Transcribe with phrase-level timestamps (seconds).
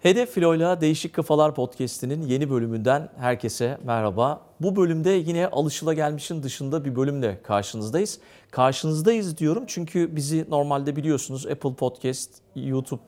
[0.00, 4.40] Hedef Filo'yla Değişik Kafalar Podcast'inin yeni bölümünden herkese merhaba.
[4.60, 8.18] Bu bölümde yine alışılagelmişin dışında bir bölümle karşınızdayız.
[8.50, 13.02] Karşınızdayız diyorum çünkü bizi normalde biliyorsunuz Apple Podcast, YouTube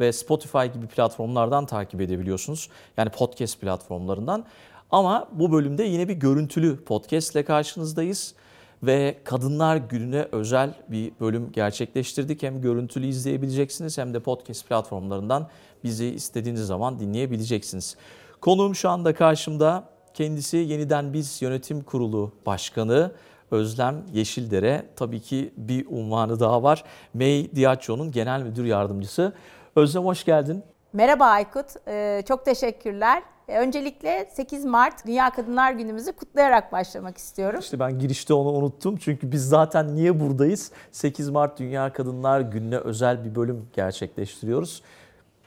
[0.00, 2.68] ve Spotify gibi platformlardan takip edebiliyorsunuz.
[2.96, 4.44] Yani podcast platformlarından.
[4.90, 8.34] Ama bu bölümde yine bir görüntülü podcast ile karşınızdayız
[8.82, 12.42] ve Kadınlar Günü'ne özel bir bölüm gerçekleştirdik.
[12.42, 15.48] Hem görüntülü izleyebileceksiniz hem de podcast platformlarından
[15.86, 17.96] bizi istediğiniz zaman dinleyebileceksiniz.
[18.40, 19.84] Konuğum şu anda karşımda.
[20.14, 23.12] Kendisi Yeniden Biz Yönetim Kurulu Başkanı
[23.50, 24.86] Özlem Yeşildere.
[24.96, 26.84] Tabii ki bir unvanı daha var.
[27.14, 29.32] May Diacco'nun Genel Müdür Yardımcısı.
[29.76, 30.64] Özlem hoş geldin.
[30.92, 33.22] Merhaba Aykut, ee, çok teşekkürler.
[33.48, 37.60] Ee, öncelikle 8 Mart Dünya Kadınlar Günümüzü kutlayarak başlamak istiyorum.
[37.60, 40.72] İşte ben girişte onu unuttum çünkü biz zaten niye buradayız?
[40.92, 44.82] 8 Mart Dünya Kadınlar Günü'ne özel bir bölüm gerçekleştiriyoruz.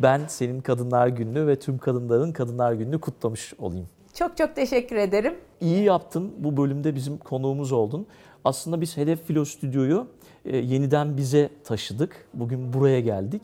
[0.02, 3.88] Ben senin Kadınlar Günü'nü ve tüm kadınların Kadınlar Günü'nü kutlamış olayım.
[4.14, 5.36] Çok çok teşekkür ederim.
[5.62, 6.34] İyi yaptın.
[6.38, 8.08] Bu bölümde bizim konuğumuz oldun.
[8.46, 10.08] Aslında biz Hedef Filo Stüdyo'yu
[10.46, 12.26] e, yeniden bize taşıdık.
[12.34, 13.42] Bugün buraya geldik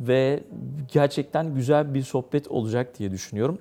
[0.00, 0.40] ve
[0.92, 3.58] gerçekten güzel bir sohbet olacak diye düşünüyorum.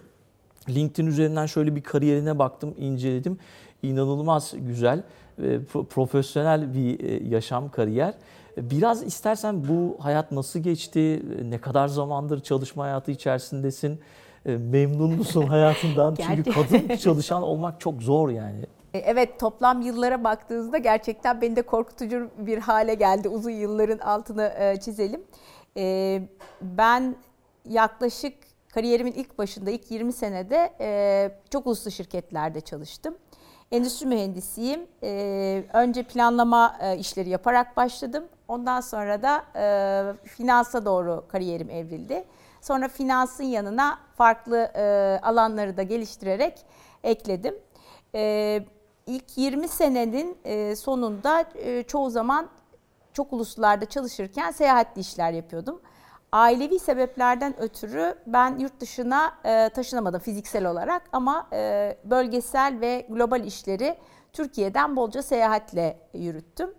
[0.70, 3.38] LinkedIn üzerinden şöyle bir kariyerine baktım, inceledim.
[3.84, 5.04] İnanılmaz güzel,
[5.44, 5.60] e,
[5.90, 8.14] profesyonel bir e, yaşam, kariyer.
[8.58, 14.00] Biraz istersen bu hayat nasıl geçti, ne kadar zamandır çalışma hayatı içerisindesin,
[14.46, 16.16] e, memnun musun hayatından?
[16.16, 18.66] Çünkü kadın çalışan olmak çok zor yani.
[18.94, 23.30] Evet toplam yıllara baktığınızda gerçekten beni de korkutucu bir hale geldi.
[23.30, 25.22] Uzun yılların altını çizelim.
[26.62, 27.16] Ben
[27.70, 28.34] yaklaşık
[28.74, 33.18] kariyerimin ilk başında ilk 20 senede e, çok uluslu şirketlerde çalıştım.
[33.72, 34.82] Endüstri mühendisiyim.
[35.04, 38.24] E, önce planlama e, işleri yaparak başladım.
[38.52, 42.24] Ondan sonra da e, finansa doğru kariyerim evrildi.
[42.62, 46.66] Sonra finansın yanına farklı e, alanları da geliştirerek
[47.04, 47.56] ekledim.
[48.16, 48.64] E,
[49.08, 52.50] ilk 20 senenin e, sonunda e, çoğu zaman
[53.14, 55.82] çok uluslarda çalışırken seyahatli işler yapıyordum
[56.32, 63.46] ailevi sebeplerden ötürü ben yurt dışına e, taşınamadım fiziksel olarak ama e, bölgesel ve global
[63.46, 63.98] işleri
[64.34, 66.74] Türkiye'den bolca seyahatle yürüttüm.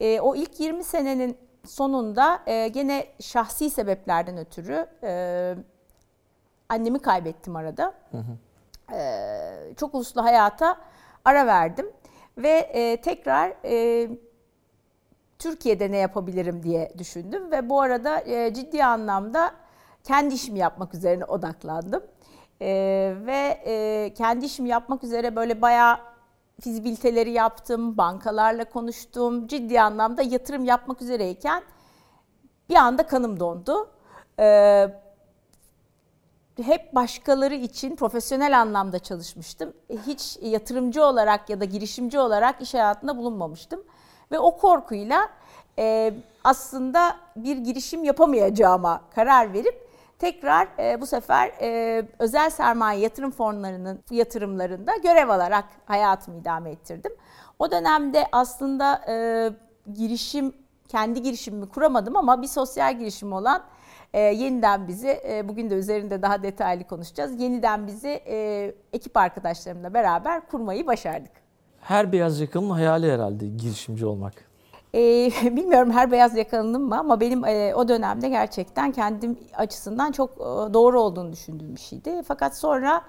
[0.00, 5.54] E, o ilk 20 senenin sonunda e, gene şahsi sebeplerden ötürü e,
[6.68, 7.94] annemi kaybettim arada.
[8.10, 8.94] Hı hı.
[8.96, 10.80] E, çok uluslu hayata
[11.24, 11.92] ara verdim
[12.38, 14.08] ve e, tekrar e,
[15.38, 19.54] Türkiye'de ne yapabilirim diye düşündüm ve bu arada e, ciddi anlamda
[20.04, 22.02] kendi işimi yapmak üzerine odaklandım.
[22.60, 22.66] E,
[23.26, 26.13] ve e, kendi işimi yapmak üzere böyle bayağı
[26.60, 29.46] fizibiliteleri yaptım, bankalarla konuştum.
[29.46, 31.62] Ciddi anlamda yatırım yapmak üzereyken
[32.68, 33.90] bir anda kanım dondu.
[34.38, 34.88] E,
[36.62, 39.72] hep başkaları için profesyonel anlamda çalışmıştım.
[40.06, 43.84] Hiç yatırımcı olarak ya da girişimci olarak iş hayatında bulunmamıştım.
[44.32, 45.28] Ve o korkuyla
[45.78, 49.83] e, aslında bir girişim yapamayacağıma karar verip
[50.24, 57.12] tekrar e, bu sefer e, özel sermaye yatırım fonlarının yatırımlarında görev alarak hayatımı idame ettirdim.
[57.58, 59.14] O dönemde aslında e,
[59.92, 60.52] girişim,
[60.88, 63.62] kendi girişimimi kuramadım ama bir sosyal girişim olan
[64.12, 69.94] e, yeniden bizi, e, bugün de üzerinde daha detaylı konuşacağız, yeniden bizi e, ekip arkadaşlarımla
[69.94, 71.32] beraber kurmayı başardık.
[71.80, 74.53] Her beyaz yakalının hayali herhalde girişimci olmak.
[74.94, 80.30] E, bilmiyorum her beyaz yakalının mı ama benim e, o dönemde gerçekten kendim açısından çok
[80.30, 82.22] e, doğru olduğunu düşündüğüm bir şeydi.
[82.28, 83.02] Fakat sonra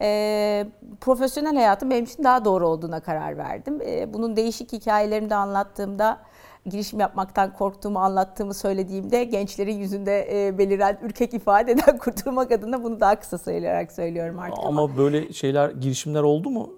[0.00, 0.66] e,
[1.00, 3.80] profesyonel hayatım benim için daha doğru olduğuna karar verdim.
[3.86, 6.18] E, bunun değişik hikayelerini de anlattığımda
[6.66, 13.20] girişim yapmaktan korktuğumu anlattığımı söylediğimde gençlerin yüzünde e, beliren ürkek ifadeden kurtulmak adına bunu daha
[13.20, 14.82] kısa söyleyerek söylüyorum artık ama.
[14.82, 16.70] Ama böyle şeyler girişimler oldu mu?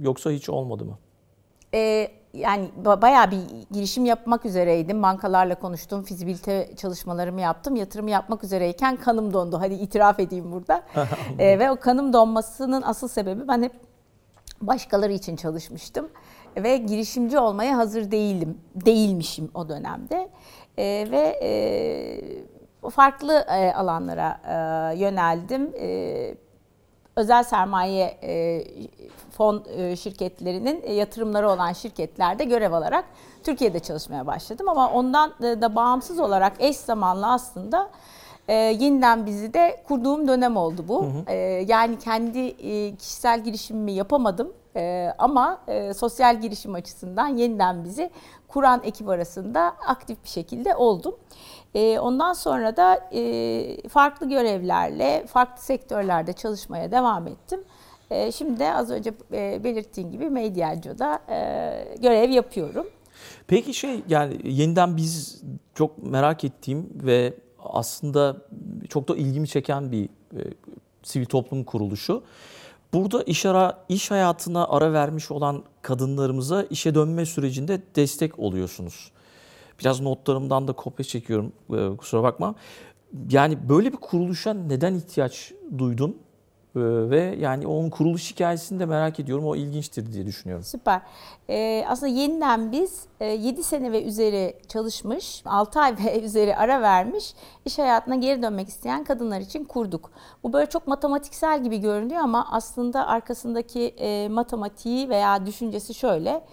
[0.00, 0.98] yoksa hiç olmadı mı?
[1.74, 2.08] Ee,
[2.38, 3.40] yani bayağı bir
[3.70, 5.02] girişim yapmak üzereydim.
[5.02, 7.76] Bankalarla konuştum, fizibilite çalışmalarımı yaptım.
[7.76, 9.60] Yatırım yapmak üzereyken kanım dondu.
[9.60, 10.82] Hadi itiraf edeyim burada.
[11.38, 13.72] ee, ve o kanım donmasının asıl sebebi ben hep
[14.60, 16.08] başkaları için çalışmıştım.
[16.56, 20.30] Ve girişimci olmaya hazır değilim, değilmişim o dönemde.
[20.78, 25.72] Ee, ve e, farklı e, alanlara e, yöneldim.
[25.80, 26.34] E,
[27.16, 28.64] özel sermaye e,
[29.38, 33.04] fon e, şirketlerinin e, yatırımları olan şirketlerde görev alarak
[33.44, 34.68] Türkiye'de çalışmaya başladım.
[34.68, 37.90] Ama ondan da bağımsız olarak eş zamanlı aslında
[38.52, 41.04] yeniden bizi de kurduğum dönem oldu bu.
[41.04, 41.34] Hı hı.
[41.66, 42.56] Yani kendi
[42.96, 44.52] kişisel girişimimi yapamadım.
[44.76, 48.10] E, ama e, sosyal girişim açısından yeniden bizi
[48.48, 51.16] kuran ekip arasında aktif bir şekilde oldum.
[51.74, 57.64] E, ondan sonra da e, farklı görevlerle, farklı sektörlerde çalışmaya devam ettim.
[58.10, 62.86] E, şimdi az önce e, belirttiğim gibi Medyacı'da e, görev yapıyorum.
[63.46, 65.42] Peki şey yani yeniden biz
[65.74, 68.36] çok merak ettiğim ve aslında
[68.88, 70.40] çok da ilgimi çeken bir e,
[71.02, 72.22] sivil toplum kuruluşu.
[72.92, 79.12] Burada iş ara iş hayatına ara vermiş olan kadınlarımıza işe dönme sürecinde destek oluyorsunuz.
[79.80, 82.54] Biraz notlarımdan da kopya çekiyorum e, kusura bakma.
[83.30, 86.16] Yani böyle bir kuruluşa neden ihtiyaç duydun?
[86.76, 86.80] E,
[87.10, 89.46] ve yani onun kuruluş hikayesini de merak ediyorum.
[89.46, 90.64] O ilginçtir diye düşünüyorum.
[90.64, 91.00] Süper.
[91.50, 96.82] Ee, aslında yeniden biz e, 7 sene ve üzeri çalışmış, 6 ay ve üzeri ara
[96.82, 97.34] vermiş,
[97.64, 100.10] iş hayatına geri dönmek isteyen kadınlar için kurduk.
[100.42, 106.44] Bu böyle çok matematiksel gibi görünüyor ama aslında arkasındaki e, matematiği veya düşüncesi şöyle.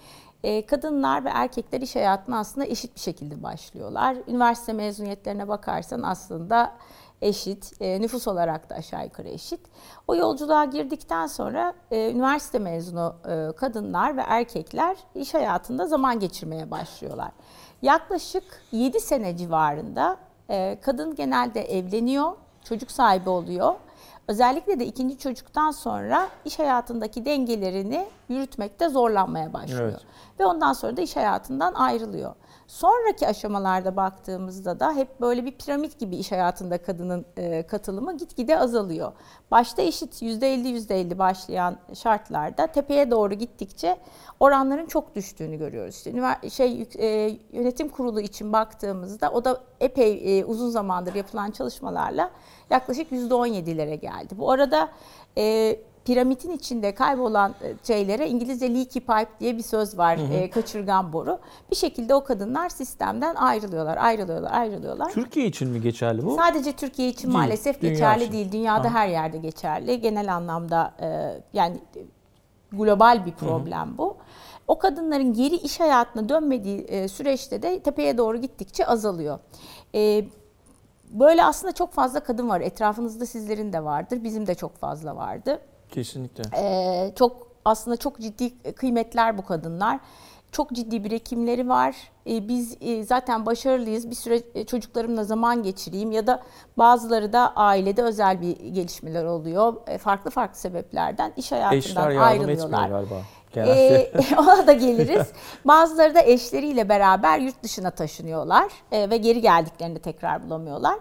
[0.44, 4.18] E, kadınlar ve erkekler iş hayatına aslında eşit bir şekilde başlıyorlar.
[4.28, 6.74] Üniversite mezuniyetlerine bakarsan aslında
[7.26, 9.60] eşit, e, nüfus olarak da aşağı yukarı eşit.
[10.08, 16.72] O yolculuğa girdikten sonra e, üniversite mezunu e, kadınlar ve erkekler iş hayatında zaman geçirmeye
[16.72, 17.32] başlıyorlar.
[17.82, 20.18] Yaklaşık 7 sene civarında
[20.50, 22.32] e, kadın genelde evleniyor,
[22.64, 23.76] çocuk sahibi oluyor.
[24.28, 29.90] Özellikle de ikinci çocuktan sonra iş hayatındaki dengelerini yürütmekte zorlanmaya başlıyor.
[29.90, 30.02] Evet.
[30.40, 32.36] Ve ondan sonra da iş hayatından ayrılıyor.
[32.68, 38.60] Sonraki aşamalarda baktığımızda da hep böyle bir piramit gibi iş hayatında kadının e, katılımı gitgide
[38.60, 39.12] azalıyor.
[39.52, 43.98] Başta eşit %50 %50 başlayan şartlarda tepeye doğru gittikçe
[44.40, 45.96] oranların çok düştüğünü görüyoruz.
[45.96, 52.32] İşte şey e, yönetim kurulu için baktığımızda o da epey e, uzun zamandır yapılan çalışmalarla
[52.70, 54.38] yaklaşık %17'lere geldi.
[54.38, 54.90] Bu arada
[56.06, 60.20] piramidin içinde kaybolan e, şeylere İngilizce leaky pipe diye bir söz var.
[60.34, 61.40] E, kaçırgan boru.
[61.72, 65.12] Bir şekilde o kadınlar sistemden ayrılıyorlar, ayrılıyorlar, ayrılıyorlar.
[65.12, 66.36] Türkiye için mi geçerli bu?
[66.36, 68.34] Sadece Türkiye için Değil, maalesef dünya geçerli için.
[68.34, 68.52] değil.
[68.52, 68.94] Dünyada Aha.
[68.94, 70.02] her yerde geçerli.
[70.02, 71.08] Genel anlamda e,
[71.54, 71.78] yani
[72.72, 74.18] global bir problem bu.
[74.68, 79.40] O kadınların geri iş hayatına dönmediği e, süreçte de tepeye doğru gittikçe azalıyor.
[79.96, 80.26] E,
[81.10, 82.62] böyle aslında çok fazla kadın var.
[82.62, 84.24] Etrafınızda sizlerin de vardır.
[84.24, 85.60] Bizim de çok fazla vardı.
[85.92, 86.44] Kesinlikle.
[86.58, 90.00] Ee, çok aslında çok ciddi kıymetler bu kadınlar.
[90.52, 91.96] Çok ciddi birikimleri var.
[92.28, 94.10] Ee, biz e, zaten başarılıyız.
[94.10, 96.44] Bir süre e, çocuklarımla zaman geçireyim ya da
[96.78, 99.74] bazıları da ailede özel bir gelişmeler oluyor.
[99.88, 102.90] E, farklı farklı sebeplerden iş hayatından Eşler ayrılıyorlar.
[102.90, 103.16] galiba.
[103.58, 105.28] Ee, ona da geliriz.
[105.66, 110.96] Bazıları da eşleriyle beraber yurt dışına taşınıyorlar e, ve geri geldiklerinde tekrar bulamıyorlar.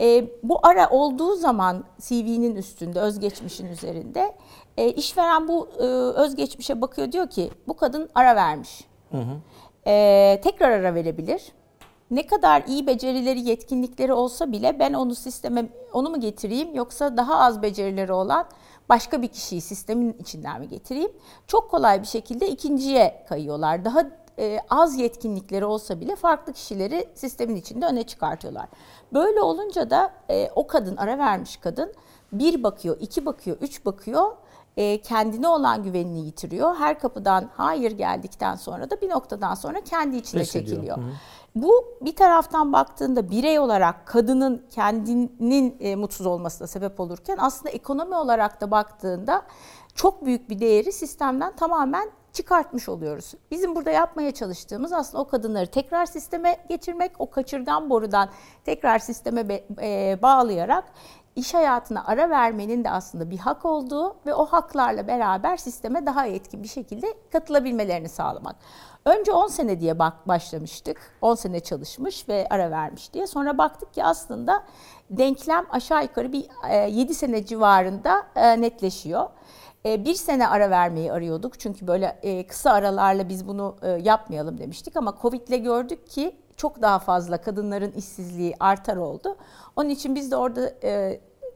[0.00, 4.34] E, bu ara olduğu zaman CV'nin üstünde, özgeçmişin üzerinde
[4.76, 5.82] e, işveren bu e,
[6.20, 8.84] özgeçmişe bakıyor diyor ki bu kadın ara vermiş.
[9.86, 11.52] E, tekrar ara verebilir.
[12.10, 17.38] Ne kadar iyi becerileri, yetkinlikleri olsa bile ben onu sisteme onu mu getireyim yoksa daha
[17.38, 18.46] az becerileri olan
[18.88, 21.10] başka bir kişiyi sistemin içinden mi getireyim?
[21.46, 23.84] Çok kolay bir şekilde ikinciye kayıyorlar.
[23.84, 24.02] Daha
[24.38, 28.68] e, az yetkinlikleri olsa bile farklı kişileri sistemin içinde öne çıkartıyorlar.
[29.12, 31.92] Böyle olunca da e, o kadın ara vermiş kadın
[32.32, 34.32] bir bakıyor, iki bakıyor, üç bakıyor
[34.76, 36.74] e, kendine olan güvenini yitiriyor.
[36.74, 40.96] Her kapıdan hayır geldikten sonra da bir noktadan sonra kendi içine Pes çekiliyor.
[40.96, 41.02] Hı.
[41.54, 48.14] Bu bir taraftan baktığında birey olarak kadının kendinin e, mutsuz olmasına sebep olurken aslında ekonomi
[48.14, 49.42] olarak da baktığında
[49.94, 53.34] çok büyük bir değeri sistemden tamamen çıkartmış oluyoruz.
[53.50, 58.28] Bizim burada yapmaya çalıştığımız aslında o kadınları tekrar sisteme geçirmek, o kaçırgan borudan
[58.64, 60.84] tekrar sisteme e, bağlayarak
[61.36, 66.26] iş hayatına ara vermenin de aslında bir hak olduğu ve o haklarla beraber sisteme daha
[66.26, 68.56] etkin bir şekilde katılabilmelerini sağlamak.
[69.04, 71.18] Önce 10 sene diye bak başlamıştık.
[71.22, 73.26] 10 sene çalışmış ve ara vermiş diye.
[73.26, 74.64] Sonra baktık ki aslında
[75.10, 76.46] denklem aşağı yukarı bir
[76.88, 79.30] 7 sene civarında e, netleşiyor.
[79.86, 84.58] E, Bir sene ara vermeyi arıyorduk çünkü böyle e, kısa aralarla biz bunu e, yapmayalım
[84.58, 89.36] demiştik ama Covid'le gördük ki çok daha fazla kadınların işsizliği artar oldu.
[89.76, 90.72] Onun için biz de orada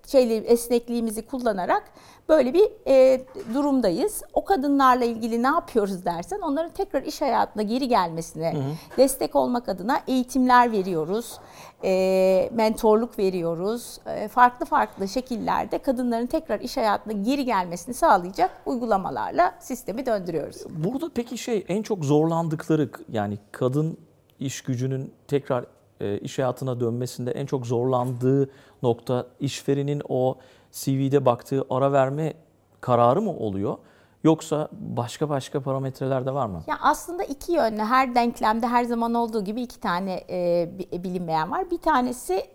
[0.07, 1.83] şeyli esnekliğimizi kullanarak
[2.29, 4.23] böyle bir e, durumdayız.
[4.33, 8.57] O kadınlarla ilgili ne yapıyoruz dersen onların tekrar iş hayatına geri gelmesine
[8.97, 11.39] destek olmak adına eğitimler veriyoruz.
[11.85, 13.99] E, mentorluk veriyoruz.
[14.07, 20.65] E, farklı farklı şekillerde kadınların tekrar iş hayatına geri gelmesini sağlayacak uygulamalarla sistemi döndürüyoruz.
[20.85, 23.99] Burada peki şey en çok zorlandıkları yani kadın
[24.41, 25.65] iş gücünün tekrar
[26.01, 28.51] e, iş hayatına dönmesinde en çok zorlandığı
[28.83, 30.39] nokta işverenin o
[30.73, 32.35] CV'de baktığı ara verme
[32.81, 33.77] kararı mı oluyor?
[34.25, 36.63] Yoksa başka başka parametreler de var mı?
[36.67, 40.71] Ya aslında iki yönlü her denklemde her zaman olduğu gibi iki tane e,
[41.05, 41.71] bilinmeyen var.
[41.71, 42.47] Bir tanesi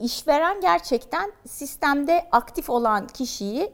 [0.00, 3.72] işveren gerçekten sistemde aktif olan kişiyi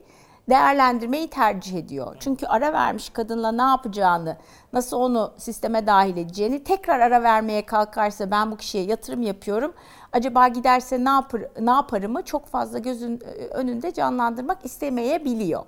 [0.51, 2.17] değerlendirmeyi tercih ediyor.
[2.21, 4.37] Çünkü ara vermiş kadınla ne yapacağını,
[4.73, 9.73] nasıl onu sisteme dahil edeceğini, tekrar ara vermeye kalkarsa ben bu kişiye yatırım yapıyorum.
[10.13, 15.63] Acaba giderse ne yapar ne yaparımı çok fazla gözün önünde canlandırmak istemeyebiliyor.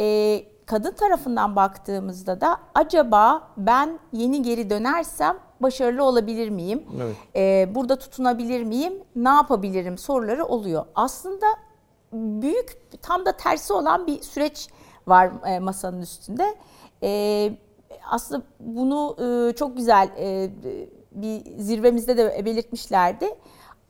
[0.00, 6.82] Ee, kadın tarafından baktığımızda da acaba ben yeni geri dönersem başarılı olabilir miyim?
[7.02, 7.16] Evet.
[7.36, 8.92] Ee, burada tutunabilir miyim?
[9.16, 10.84] Ne yapabilirim soruları oluyor.
[10.94, 11.46] Aslında
[12.12, 14.68] büyük tam da tersi olan bir süreç
[15.06, 16.54] var e, masanın üstünde.
[17.02, 17.52] E,
[18.10, 20.50] aslında bunu e, çok güzel e,
[21.12, 23.26] bir zirvemizde de belirtmişlerdi.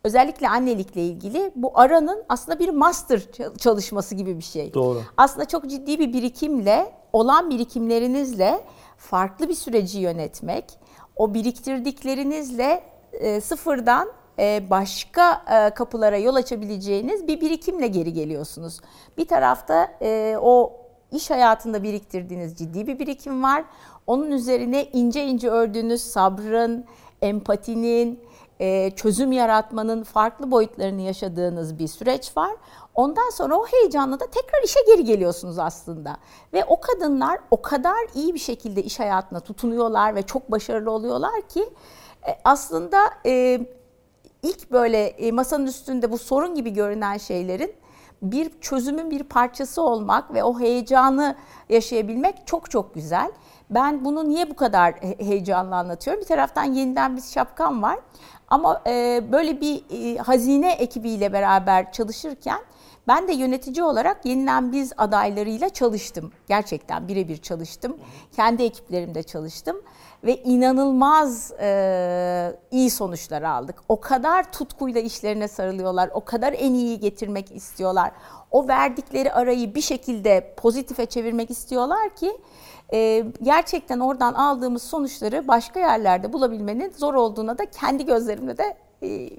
[0.08, 3.22] Özellikle annelikle ilgili bu aranın aslında bir master
[3.58, 4.74] çalışması gibi bir şey.
[4.74, 5.02] Doğru.
[5.16, 8.60] Aslında çok ciddi bir birikimle, olan birikimlerinizle
[8.96, 10.64] farklı bir süreci yönetmek,
[11.16, 18.80] o biriktirdiklerinizle e, sıfırdan e, başka e, kapılara yol açabileceğiniz bir birikimle geri geliyorsunuz.
[19.18, 20.72] Bir tarafta e, o
[21.12, 23.64] iş hayatında biriktirdiğiniz ciddi bir birikim var.
[24.06, 26.84] Onun üzerine ince ince ördüğünüz sabrın,
[27.22, 28.20] empatinin,
[28.96, 32.50] çözüm yaratmanın farklı boyutlarını yaşadığınız bir süreç var.
[32.94, 36.16] Ondan sonra o heyecanla da tekrar işe geri geliyorsunuz aslında.
[36.52, 41.42] Ve o kadınlar o kadar iyi bir şekilde iş hayatına tutunuyorlar ve çok başarılı oluyorlar
[41.48, 41.68] ki
[42.44, 42.98] aslında
[44.42, 47.74] ilk böyle e, masanın üstünde bu sorun gibi görünen şeylerin
[48.22, 51.36] bir çözümün bir parçası olmak ve o heyecanı
[51.68, 53.30] yaşayabilmek çok çok güzel.
[53.70, 56.22] Ben bunu niye bu kadar heyecanla anlatıyorum?
[56.22, 57.98] Bir taraftan yeniden bir şapkam var.
[58.50, 58.82] Ama
[59.32, 62.58] böyle bir hazine ekibiyle beraber çalışırken
[63.08, 66.32] ben de yönetici olarak yeniden biz adaylarıyla çalıştım.
[66.48, 67.96] Gerçekten birebir çalıştım.
[68.36, 69.82] Kendi ekiplerimde çalıştım
[70.24, 73.76] ve inanılmaz e, iyi sonuçlar aldık.
[73.88, 78.12] O kadar tutkuyla işlerine sarılıyorlar, o kadar en iyiyi getirmek istiyorlar.
[78.50, 82.32] O verdikleri arayı bir şekilde pozitife çevirmek istiyorlar ki
[82.92, 89.30] e, gerçekten oradan aldığımız sonuçları başka yerlerde bulabilmenin zor olduğuna da kendi gözlerimle de e,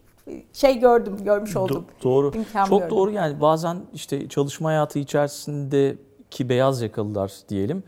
[0.54, 1.86] şey gördüm, görmüş oldum.
[2.00, 2.32] Do- doğru.
[2.36, 2.96] İmkan Çok gördüm.
[2.96, 7.84] doğru yani bazen işte çalışma hayatı içerisindeki beyaz yakalılar diyelim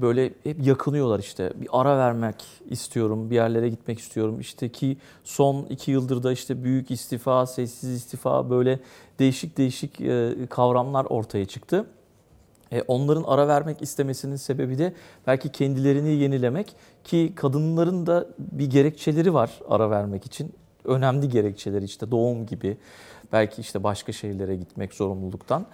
[0.00, 1.52] böyle hep yakınıyorlar işte.
[1.60, 2.34] Bir ara vermek
[2.70, 4.40] istiyorum, bir yerlere gitmek istiyorum.
[4.40, 8.80] İşte ki son iki yıldır da işte büyük istifa, sessiz istifa böyle
[9.18, 11.86] değişik değişik e, kavramlar ortaya çıktı.
[12.72, 14.94] E, onların ara vermek istemesinin sebebi de
[15.26, 20.52] belki kendilerini yenilemek ki kadınların da bir gerekçeleri var ara vermek için.
[20.90, 22.76] Önemli gerekçeleri işte doğum gibi
[23.32, 25.66] belki işte başka şehirlere gitmek zorunluluktan.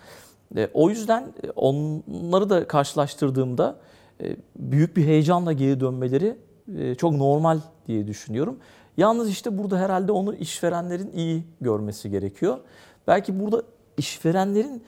[0.56, 3.76] E, o yüzden onları da karşılaştırdığımda
[4.22, 6.36] e, büyük bir heyecanla geri dönmeleri
[6.78, 8.58] e, çok normal diye düşünüyorum.
[8.96, 12.58] Yalnız işte burada herhalde onu işverenlerin iyi görmesi gerekiyor.
[13.06, 13.62] Belki burada
[13.98, 14.82] işverenlerin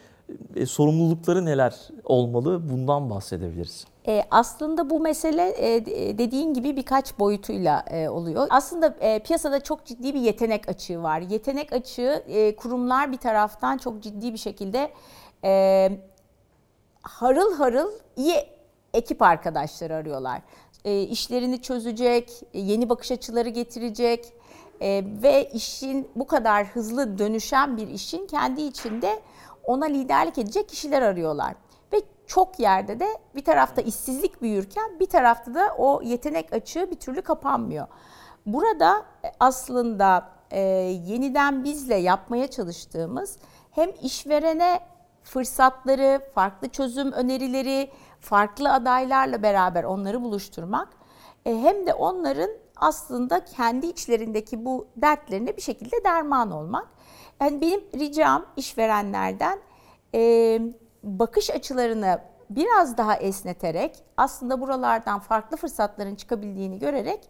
[0.57, 3.87] e, sorumlulukları neler olmalı bundan bahsedebiliriz.
[4.07, 5.87] E, aslında bu mesele e,
[6.19, 8.47] dediğin gibi birkaç boyutuyla e, oluyor.
[8.51, 11.21] Aslında e, piyasada çok ciddi bir yetenek açığı var.
[11.21, 14.91] Yetenek açığı e, kurumlar bir taraftan çok ciddi bir şekilde
[15.45, 15.91] e,
[17.03, 18.35] harıl harıl iyi
[18.95, 20.43] ekip arkadaşları arıyorlar.
[20.85, 24.33] E, işlerini çözecek, e, yeni bakış açıları getirecek
[24.81, 29.21] e, ve işin bu kadar hızlı dönüşen bir işin kendi içinde
[29.69, 31.55] ona liderlik edecek kişiler arıyorlar.
[31.93, 36.97] Ve çok yerde de bir tarafta işsizlik büyürken bir tarafta da o yetenek açığı bir
[36.97, 37.87] türlü kapanmıyor.
[38.47, 40.61] Burada e, aslında e,
[41.07, 43.39] yeniden bizle yapmaya çalıştığımız
[43.71, 44.81] hem işverene
[45.23, 50.89] fırsatları, farklı çözüm önerileri, farklı adaylarla beraber onları buluşturmak
[51.47, 56.89] e, hem de onların aslında kendi içlerindeki bu dertlerine bir şekilde derman olmak.
[57.41, 59.59] Yani benim ricam işverenlerden
[60.15, 60.61] e,
[61.03, 62.19] bakış açılarını
[62.51, 67.21] biraz daha esneterek aslında buralardan farklı fırsatların çıkabildiğini görerek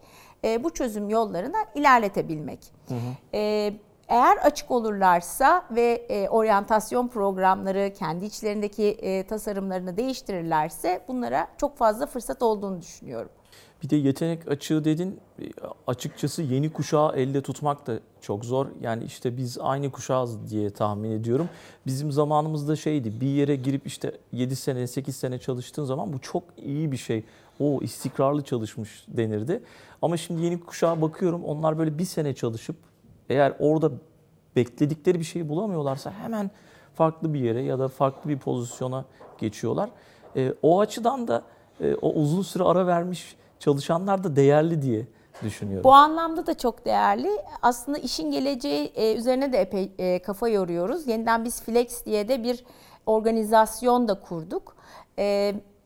[0.43, 2.59] e, bu çözüm yollarına ilerletebilmek.
[2.87, 2.99] Hı hı.
[3.33, 3.73] E,
[4.07, 12.05] eğer açık olurlarsa ve e, oryantasyon programları kendi içlerindeki e, tasarımlarını değiştirirlerse bunlara çok fazla
[12.05, 13.31] fırsat olduğunu düşünüyorum.
[13.83, 15.19] Bir de yetenek açığı dedin
[15.87, 18.67] açıkçası yeni kuşağı elde tutmak da çok zor.
[18.81, 21.49] Yani işte biz aynı kuşağız diye tahmin ediyorum.
[21.85, 26.43] Bizim zamanımızda şeydi bir yere girip işte 7 sene 8 sene çalıştığın zaman bu çok
[26.57, 27.23] iyi bir şey.
[27.59, 29.61] O istikrarlı çalışmış denirdi.
[30.01, 32.75] Ama şimdi yeni kuşağa bakıyorum onlar böyle bir sene çalışıp
[33.29, 33.91] eğer orada
[34.55, 36.51] bekledikleri bir şeyi bulamıyorlarsa hemen
[36.95, 39.05] farklı bir yere ya da farklı bir pozisyona
[39.37, 39.89] geçiyorlar.
[40.35, 41.43] E, o açıdan da
[41.81, 45.07] e, o uzun süre ara vermiş çalışanlar da değerli diye
[45.43, 45.83] düşünüyorum.
[45.83, 47.29] Bu anlamda da çok değerli.
[47.61, 51.07] Aslında işin geleceği e, üzerine de epey e, kafa yoruyoruz.
[51.07, 52.63] Yeniden biz Flex diye de bir
[53.05, 54.75] organizasyon da kurduk.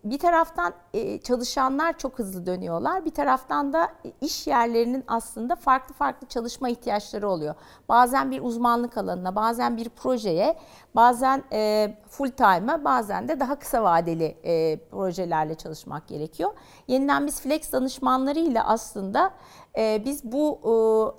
[0.06, 3.06] E, bir taraftan e, çalışanlar çok hızlı dönüyorlar.
[3.06, 3.92] Bir taraftan da
[4.22, 7.56] iş yerlerinin aslında farklı farklı çalışma ihtiyaçları oluyor.
[7.90, 10.58] Bazen bir uzmanlık alanına, bazen bir projeye,
[10.96, 16.52] bazen e, full time'a, bazen de daha kısa vadeli e, projelerle çalışmak gerekiyor.
[16.88, 19.34] Yeniden biz flex danışmanlarıyla aslında
[19.78, 20.60] biz bu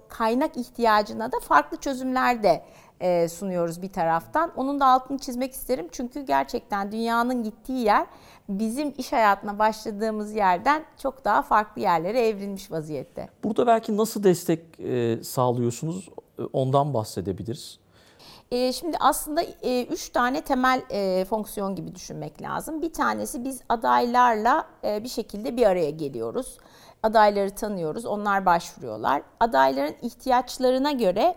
[0.08, 2.64] kaynak ihtiyacına da farklı çözümler de
[3.28, 4.52] sunuyoruz bir taraftan.
[4.56, 8.06] Onun da altını çizmek isterim çünkü gerçekten dünyanın gittiği yer
[8.48, 13.28] bizim iş hayatına başladığımız yerden çok daha farklı yerlere evrilmiş vaziyette.
[13.44, 16.08] Burada belki nasıl destek e, sağlıyorsunuz
[16.38, 17.78] e, ondan bahsedebiliriz.
[18.50, 19.42] E, şimdi aslında
[19.90, 20.82] üç tane temel
[21.24, 22.82] fonksiyon gibi düşünmek lazım.
[22.82, 26.58] Bir tanesi biz adaylarla bir şekilde bir araya geliyoruz.
[27.02, 29.22] Adayları tanıyoruz, onlar başvuruyorlar.
[29.40, 31.34] Adayların ihtiyaçlarına göre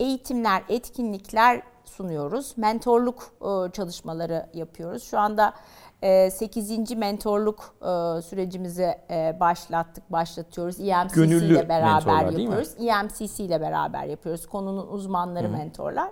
[0.00, 2.54] eğitimler, etkinlikler sunuyoruz.
[2.56, 3.32] Mentorluk
[3.72, 5.02] çalışmaları yapıyoruz.
[5.02, 5.54] Şu anda
[6.02, 6.90] 8.
[6.90, 10.80] Ee, mentorluk e, sürecimizi e, başlattık, başlatıyoruz.
[10.80, 12.74] EMCC Gönüllü ile beraber yapıyoruz.
[12.78, 14.46] EMCC ile beraber yapıyoruz.
[14.46, 15.52] Konunun uzmanları Hı.
[15.52, 16.10] mentorlar.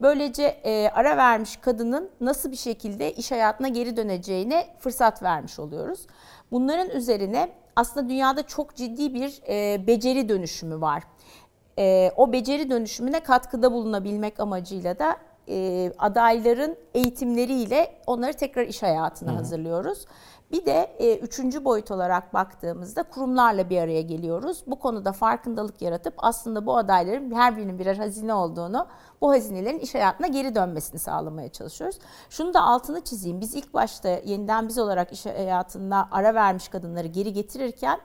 [0.00, 6.06] Böylece e, ara vermiş kadının nasıl bir şekilde iş hayatına geri döneceğine fırsat vermiş oluyoruz.
[6.50, 9.42] Bunların üzerine aslında dünyada çok ciddi bir
[9.86, 11.02] beceri dönüşümü var.
[12.16, 15.16] o beceri dönüşümüne katkıda bulunabilmek amacıyla da
[15.48, 19.36] e, adayların eğitimleriyle onları tekrar iş hayatına Hı.
[19.36, 20.06] hazırlıyoruz.
[20.52, 24.62] Bir de e, üçüncü boyut olarak baktığımızda kurumlarla bir araya geliyoruz.
[24.66, 28.86] Bu konuda farkındalık yaratıp aslında bu adayların her birinin birer hazine olduğunu,
[29.20, 31.98] bu hazinelerin iş hayatına geri dönmesini sağlamaya çalışıyoruz.
[32.30, 33.40] Şunu da altını çizeyim.
[33.40, 38.00] Biz ilk başta yeniden biz olarak iş hayatında ara vermiş kadınları geri getirirken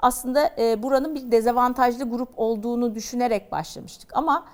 [0.00, 4.16] aslında e, buranın bir dezavantajlı grup olduğunu düşünerek başlamıştık.
[4.16, 4.46] Ama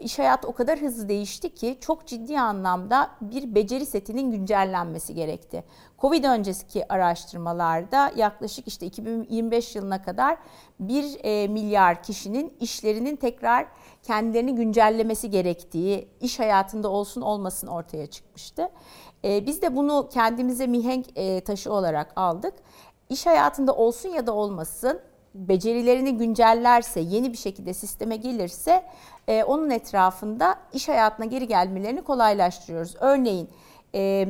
[0.00, 5.64] iş hayatı o kadar hızlı değişti ki çok ciddi anlamda bir beceri setinin güncellenmesi gerekti.
[5.98, 10.36] Covid öncesiki araştırmalarda yaklaşık işte 2025 yılına kadar
[10.80, 13.66] 1 e, milyar kişinin işlerinin tekrar
[14.02, 18.68] kendilerini güncellemesi gerektiği, iş hayatında olsun olmasın ortaya çıkmıştı.
[19.24, 22.54] E, biz de bunu kendimize mihenk e, taşı olarak aldık
[23.12, 25.00] iş hayatında olsun ya da olmasın
[25.34, 28.84] becerilerini güncellerse, yeni bir şekilde sisteme gelirse
[29.28, 32.94] e, onun etrafında iş hayatına geri gelmelerini kolaylaştırıyoruz.
[33.00, 33.48] Örneğin
[33.94, 34.28] e,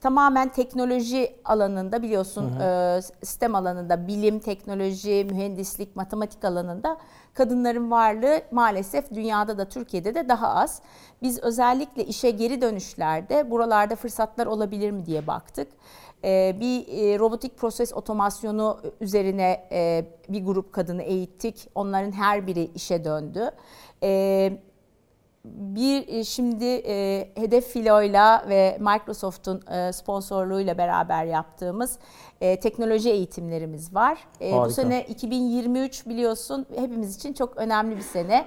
[0.00, 2.98] tamamen teknoloji alanında biliyorsun hı hı.
[2.98, 6.96] E, sistem alanında bilim, teknoloji, mühendislik, matematik alanında
[7.34, 10.82] kadınların varlığı maalesef dünyada da Türkiye'de de daha az.
[11.22, 15.68] Biz özellikle işe geri dönüşlerde buralarda fırsatlar olabilir mi diye baktık.
[16.24, 21.68] Ee, bir e, robotik proses otomasyonu üzerine e, bir grup kadını eğittik.
[21.74, 23.50] Onların her biri işe döndü.
[24.02, 24.52] Ee,
[25.44, 26.64] bir e, şimdi
[27.40, 29.60] Hedef Filo'yla ve Microsoft'un
[29.92, 31.98] sponsorluğuyla beraber yaptığımız
[32.40, 34.18] teknoloji eğitimlerimiz var.
[34.40, 34.64] Harika.
[34.64, 38.44] Bu sene 2023 biliyorsun hepimiz için çok önemli bir sene.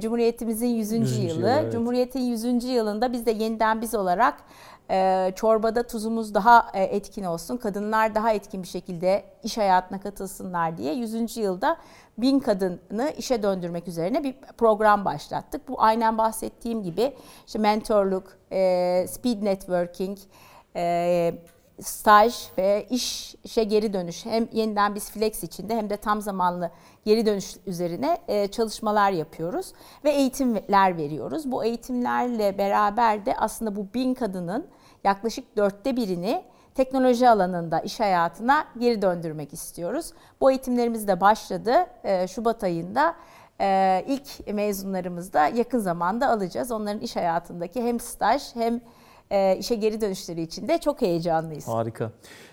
[0.00, 0.92] Cumhuriyetimizin 100.
[0.92, 1.18] 100.
[1.18, 1.28] yılı.
[1.28, 1.72] yılı evet.
[1.72, 2.64] Cumhuriyetin 100.
[2.64, 4.44] yılında biz de yeniden biz olarak
[4.90, 10.78] e, çorbada tuzumuz daha e, etkin olsun, kadınlar daha etkin bir şekilde iş hayatına katılsınlar
[10.78, 11.36] diye 100.
[11.36, 11.76] yılda
[12.18, 15.68] bin kadını işe döndürmek üzerine bir program başlattık.
[15.68, 20.18] Bu aynen bahsettiğim gibi işte mentorluk, e, speed networking,
[20.76, 21.34] e,
[21.80, 26.70] staj ve iş işe geri dönüş hem yeniden biz flex içinde hem de tam zamanlı
[27.04, 29.72] geri dönüş üzerine e, çalışmalar yapıyoruz
[30.04, 31.52] ve eğitimler veriyoruz.
[31.52, 34.66] Bu eğitimlerle beraber de aslında bu bin kadının
[35.04, 40.12] yaklaşık dörtte birini teknoloji alanında iş hayatına geri döndürmek istiyoruz.
[40.40, 41.72] Bu eğitimlerimiz de başladı.
[42.04, 43.14] Ee, Şubat ayında
[43.60, 46.70] e, ilk mezunlarımızı da yakın zamanda alacağız.
[46.70, 48.80] Onların iş hayatındaki hem staj hem
[49.30, 51.68] e, işe geri dönüşleri için de çok heyecanlıyız.
[51.68, 52.10] Harika.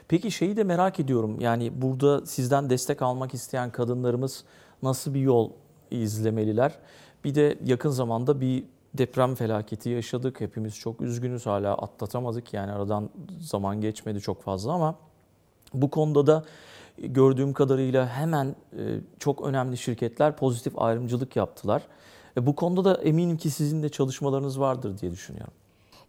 [0.07, 1.39] Peki şeyi de merak ediyorum.
[1.39, 4.43] Yani burada sizden destek almak isteyen kadınlarımız
[4.83, 5.51] nasıl bir yol
[5.91, 6.79] izlemeliler?
[7.23, 8.63] Bir de yakın zamanda bir
[8.97, 10.41] deprem felaketi yaşadık.
[10.41, 12.53] Hepimiz çok üzgünüz hala atlatamadık.
[12.53, 14.95] Yani aradan zaman geçmedi çok fazla ama
[15.73, 16.43] bu konuda da
[16.97, 21.81] gördüğüm kadarıyla hemen e, çok önemli şirketler pozitif ayrımcılık yaptılar.
[22.37, 25.53] Ve bu konuda da eminim ki sizin de çalışmalarınız vardır diye düşünüyorum.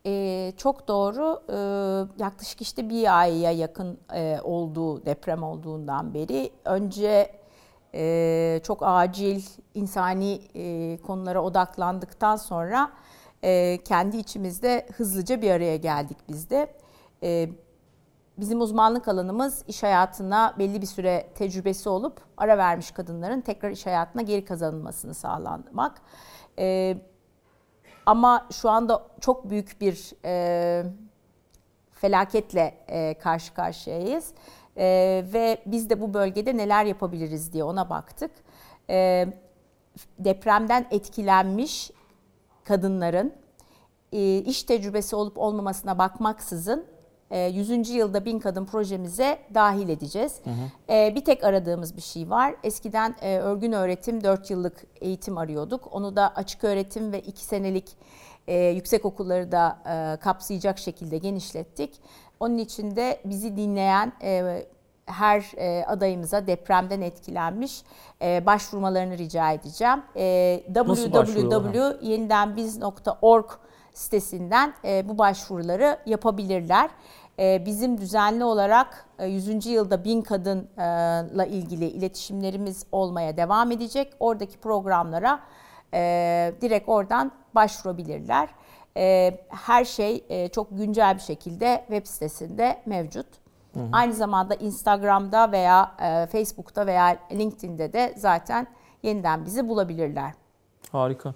[0.07, 1.41] Ee, çok doğru.
[1.51, 7.31] Ee, yaklaşık işte bir aya yakın e, olduğu deprem olduğundan beri önce
[7.97, 9.43] e, çok acil
[9.75, 12.91] insani e, konulara odaklandıktan sonra
[13.45, 16.75] e, kendi içimizde hızlıca bir araya geldik biz de.
[17.23, 17.49] E,
[18.39, 23.87] bizim uzmanlık alanımız iş hayatına belli bir süre tecrübesi olup ara vermiş kadınların tekrar iş
[23.87, 26.03] hayatına geri kazanılmasını sağlamak.
[26.59, 26.97] E,
[28.07, 30.85] ama şu anda çok büyük bir e,
[31.93, 34.33] felaketle e, karşı karşıyayız.
[34.77, 38.31] E, ve biz de bu bölgede neler yapabiliriz diye ona baktık.
[38.91, 39.27] E,
[40.19, 41.91] depremden etkilenmiş
[42.65, 43.33] kadınların
[44.13, 46.85] e, iş tecrübesi olup olmamasına bakmaksızın
[47.31, 47.71] 100.
[47.71, 50.41] E, yılda bin kadın projemize dahil edeceğiz.
[50.45, 51.15] Hı hı.
[51.15, 52.55] Bir tek aradığımız bir şey var.
[52.65, 55.89] Eskiden örgün öğretim 4 yıllık eğitim arıyorduk.
[55.95, 57.97] Onu da açık öğretim ve 2 senelik
[58.49, 59.79] yüksek okulları da
[60.21, 62.01] kapsayacak şekilde genişlettik.
[62.41, 64.13] Onun için de bizi dinleyen
[65.07, 65.45] her
[65.87, 67.83] adayımıza depremden etkilenmiş
[68.21, 70.03] başvurmalarını rica edeceğim.
[70.75, 73.51] www.yenidenbiz.org
[73.97, 76.91] sitesinden e, bu başvuruları yapabilirler.
[77.39, 79.67] E, bizim düzenli olarak e, 100.
[79.67, 84.13] yılda bin kadınla ilgili iletişimlerimiz olmaya devam edecek.
[84.21, 85.41] Oradaki programlara
[85.95, 88.49] e, direkt oradan başvurabilirler.
[88.97, 93.27] E, her şey e, çok güncel bir şekilde web sitesinde mevcut.
[93.75, 93.89] Hı hı.
[93.93, 98.67] Aynı zamanda Instagram'da veya e, Facebook'ta veya LinkedIn'de de zaten
[99.03, 100.33] yeniden bizi bulabilirler.
[100.93, 101.35] Harika.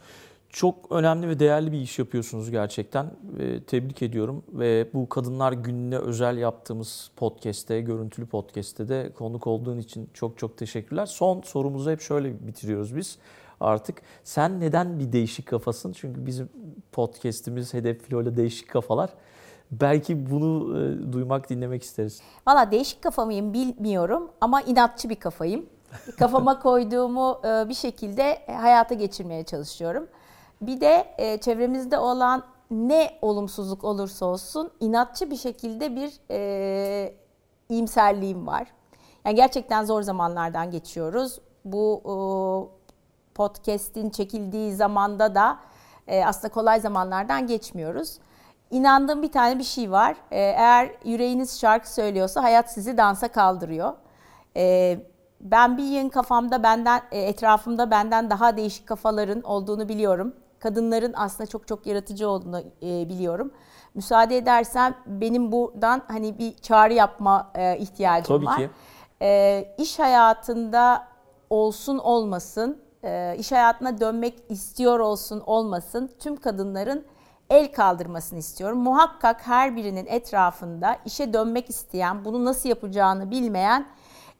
[0.48, 3.10] Çok önemli ve değerli bir iş yapıyorsunuz gerçekten.
[3.38, 9.78] E, tebrik ediyorum ve bu Kadınlar Günü'ne özel yaptığımız podcast'te, görüntülü podcast'te de konuk olduğun
[9.78, 11.06] için çok çok teşekkürler.
[11.06, 13.18] Son sorumuzu hep şöyle bitiriyoruz biz
[13.60, 14.02] artık.
[14.24, 15.92] Sen neden bir değişik kafasın?
[15.92, 16.48] Çünkü bizim
[16.92, 19.10] podcast'imiz Hedef Filo'yla değişik kafalar.
[19.70, 22.20] Belki bunu e, duymak, dinlemek isteriz.
[22.46, 25.66] Valla değişik kafa mıyım bilmiyorum ama inatçı bir kafayım.
[26.18, 30.08] Kafama koyduğumu e, bir şekilde hayata geçirmeye çalışıyorum.
[30.60, 37.14] Bir de e, çevremizde olan ne olumsuzluk olursa olsun inatçı bir şekilde bir e,
[37.68, 38.68] iyimserliğim var.
[39.24, 41.38] Yani gerçekten zor zamanlardan geçiyoruz.
[41.64, 42.12] Bu e,
[43.40, 45.58] podcast'in çekildiği zamanda da
[46.06, 48.18] e, aslında kolay zamanlardan geçmiyoruz.
[48.70, 50.16] İnandığım bir tane bir şey var.
[50.30, 53.92] E, eğer yüreğiniz şarkı söylüyorsa hayat sizi dansa kaldırıyor.
[54.56, 54.98] E,
[55.40, 61.46] ben bir yığın kafamda benden, e, etrafımda benden daha değişik kafaların olduğunu biliyorum kadınların aslında
[61.46, 63.52] çok çok yaratıcı olduğunu e, biliyorum.
[63.94, 68.54] Müsaade edersen benim buradan hani bir çağrı yapma e, ihtiyacım Tabii var.
[68.56, 68.72] Tabii ki.
[69.22, 71.08] E, iş hayatında
[71.50, 72.82] olsun olmasın,
[73.38, 77.06] iş hayatına dönmek istiyor olsun olmasın tüm kadınların
[77.50, 78.78] el kaldırmasını istiyorum.
[78.78, 83.86] Muhakkak her birinin etrafında işe dönmek isteyen, bunu nasıl yapacağını bilmeyen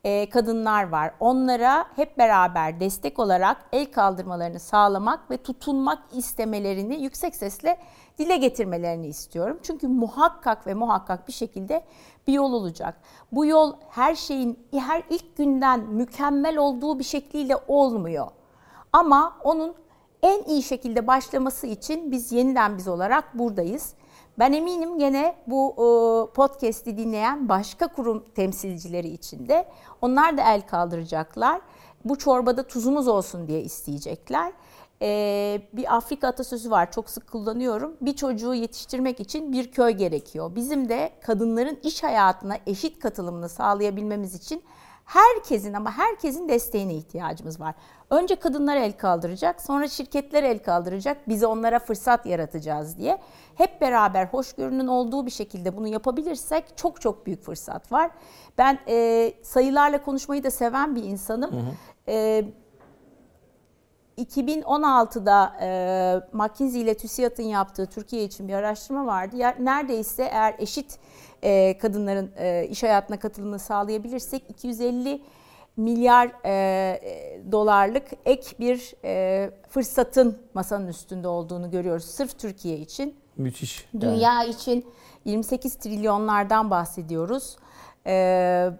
[0.05, 1.15] e, kadınlar var.
[1.21, 7.79] Onlara hep beraber destek olarak el kaldırmalarını sağlamak ve tutunmak istemelerini yüksek sesle
[8.19, 9.59] dile getirmelerini istiyorum.
[9.63, 11.85] Çünkü muhakkak ve muhakkak bir şekilde
[12.27, 13.01] bir yol olacak.
[13.33, 18.27] Bu yol her şeyin her ilk günden mükemmel olduğu bir şekliyle olmuyor.
[18.93, 19.75] Ama onun
[20.23, 23.95] en iyi şekilde başlaması için biz yeniden biz olarak buradayız.
[24.39, 25.75] Ben eminim gene bu
[26.35, 29.69] podcast'i dinleyen başka kurum temsilcileri içinde
[30.03, 31.61] onlar da el kaldıracaklar.
[32.05, 34.53] Bu çorbada tuzumuz olsun diye isteyecekler.
[35.03, 37.97] Ee, bir Afrika atasözü var çok sık kullanıyorum.
[38.01, 40.55] Bir çocuğu yetiştirmek için bir köy gerekiyor.
[40.55, 44.63] Bizim de kadınların iş hayatına eşit katılımını sağlayabilmemiz için
[45.11, 47.75] herkesin ama herkesin desteğine ihtiyacımız var.
[48.11, 51.29] Önce kadınlar el kaldıracak, sonra şirketler el kaldıracak.
[51.29, 53.19] Biz onlara fırsat yaratacağız diye.
[53.55, 58.11] Hep beraber hoşgörünün olduğu bir şekilde bunu yapabilirsek çok çok büyük fırsat var.
[58.59, 61.53] Ben e, sayılarla konuşmayı da seven bir insanım.
[61.53, 61.73] Hı hı.
[62.09, 62.45] E,
[64.21, 69.37] 2016'da e, McKinsey ile TÜSİAD'ın yaptığı Türkiye için bir araştırma vardı.
[69.37, 70.99] Ya, neredeyse eğer eşit
[71.43, 75.23] e, kadınların e, iş hayatına katılımını sağlayabilirsek 250
[75.77, 77.01] milyar e,
[77.53, 82.05] dolarlık ek bir e, fırsatın masanın üstünde olduğunu görüyoruz.
[82.05, 83.15] Sırf Türkiye için.
[83.37, 83.89] Müthiş.
[84.01, 84.51] Dünya yani.
[84.51, 84.87] için
[85.25, 87.57] 28 trilyonlardan bahsediyoruz.
[88.07, 88.71] E,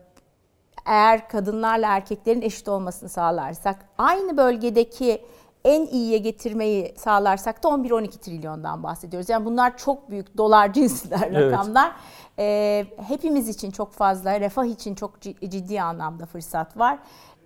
[0.87, 5.25] eğer kadınlarla erkeklerin eşit olmasını sağlarsak, aynı bölgedeki
[5.65, 9.29] en iyiye getirmeyi sağlarsak da 11-12 trilyondan bahsediyoruz.
[9.29, 11.93] Yani bunlar çok büyük dolar cinsler rakamlar.
[12.39, 12.87] Evet.
[12.99, 16.99] E, hepimiz için çok fazla, refah için çok ciddi anlamda fırsat var.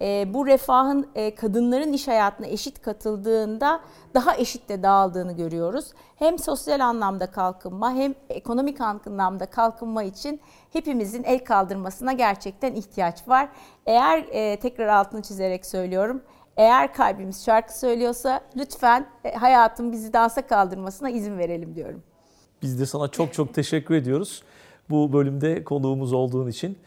[0.05, 3.81] E, bu refahın e, kadınların iş hayatına eşit katıldığında
[4.15, 5.93] daha eşit de dağıldığını görüyoruz.
[6.17, 10.41] Hem sosyal anlamda kalkınma hem ekonomik anlamda kalkınma için
[10.73, 13.49] hepimizin el kaldırmasına gerçekten ihtiyaç var.
[13.87, 16.23] Eğer e, tekrar altını çizerek söylüyorum
[16.57, 22.03] eğer kalbimiz şarkı söylüyorsa lütfen e, hayatın bizi dansa kaldırmasına izin verelim diyorum.
[22.63, 24.43] Biz de sana çok çok teşekkür ediyoruz.
[24.91, 26.79] bu bölümde konuğumuz olduğun için.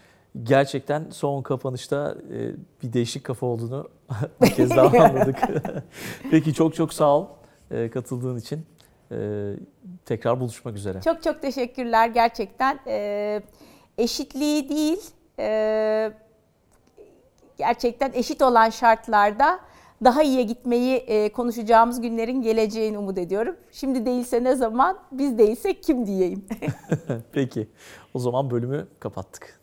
[0.44, 2.52] Gerçekten son kapanışta e,
[2.84, 3.90] bir değişik kafa olduğunu
[4.42, 5.36] bir kez daha anladık.
[6.32, 7.28] Peki çok çok sağ ol
[7.72, 8.66] e, katıldığın için.
[9.12, 9.18] E,
[10.06, 11.02] tekrar buluşmak üzere.
[11.02, 12.80] Çok çok teşekkürler gerçekten.
[13.98, 15.00] Eşitliği değil,
[17.58, 19.60] gerçekten eşit olan şartlarda
[20.04, 23.56] daha iyiye gitmeyi konuşacağımız günlerin geleceğini umut ediyorum.
[23.72, 26.46] Şimdi değilse ne zaman, biz değilsek kim diyeyim.
[27.32, 27.68] Peki
[28.14, 29.60] o zaman bölümü kapattık.